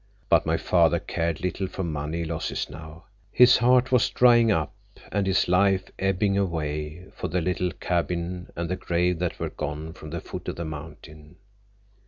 But 0.29 0.47
my 0.47 0.57
father 0.57 0.97
cared 0.97 1.41
little 1.41 1.67
for 1.67 1.83
money 1.83 2.23
losses 2.25 2.71
now. 2.71 3.03
His 3.31 3.57
heart 3.59 3.91
was 3.91 4.09
drying 4.09 4.51
up 4.51 4.73
and 5.11 5.27
his 5.27 5.47
life 5.47 5.91
ebbing 5.99 6.39
away 6.39 7.05
for 7.13 7.27
the 7.27 7.39
little 7.39 7.69
cabin 7.73 8.51
and 8.55 8.67
the 8.67 8.75
grave 8.77 9.19
that 9.19 9.37
were 9.39 9.51
gone 9.51 9.93
from 9.93 10.09
the 10.09 10.19
foot 10.19 10.47
of 10.47 10.55
the 10.55 10.65
mountain. 10.65 11.35